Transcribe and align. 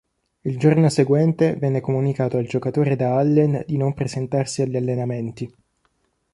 Il 0.41 0.57
giorno 0.57 0.89
seguente 0.89 1.55
venne 1.57 1.79
comunicato 1.79 2.37
al 2.37 2.47
giocatore 2.47 2.95
da 2.95 3.17
Allen 3.19 3.63
di 3.67 3.77
non 3.77 3.93
presentarsi 3.93 4.63
agli 4.63 4.75
allenamenti. 4.75 5.55